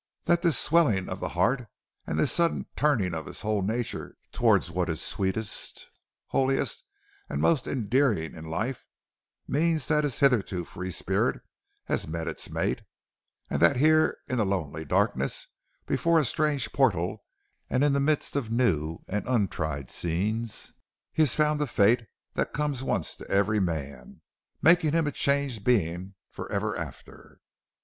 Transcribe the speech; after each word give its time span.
that 0.23 0.41
this 0.41 0.57
swelling 0.57 1.07
of 1.07 1.19
the 1.19 1.29
heart 1.29 1.67
and 2.07 2.17
this 2.17 2.31
sudden 2.31 2.65
turning 2.75 3.13
of 3.13 3.27
his 3.27 3.41
whole 3.41 3.61
nature 3.61 4.17
towards 4.31 4.71
what 4.71 4.89
is 4.89 4.99
sweetest, 4.99 5.91
holiest, 6.29 6.83
and 7.29 7.39
most 7.39 7.67
endearing 7.67 8.33
in 8.33 8.43
life 8.43 8.87
means 9.47 9.87
that 9.87 10.03
his 10.03 10.19
hitherto 10.19 10.65
free 10.65 10.89
spirit 10.89 11.39
has 11.83 12.07
met 12.07 12.27
its 12.27 12.49
mate, 12.49 12.81
and 13.47 13.61
that 13.61 13.75
here 13.75 14.17
in 14.27 14.37
the 14.39 14.43
lonely 14.43 14.83
darkness, 14.83 15.45
before 15.85 16.19
a 16.19 16.25
strange 16.25 16.71
portal 16.73 17.23
and 17.69 17.83
in 17.83 17.93
the 17.93 17.99
midst 17.99 18.35
of 18.35 18.49
new 18.51 19.01
and 19.07 19.27
untried 19.27 19.91
scenes, 19.91 20.73
he 21.13 21.21
has 21.21 21.35
found 21.35 21.59
the 21.59 21.67
fate 21.67 22.07
that 22.33 22.53
comes 22.53 22.81
once 22.83 23.15
to 23.15 23.29
every 23.29 23.59
man, 23.59 24.19
making 24.63 24.93
him 24.93 25.05
a 25.05 25.11
changed 25.11 25.63
being 25.63 26.15
for 26.31 26.51
ever 26.51 26.75
after? 26.75 27.39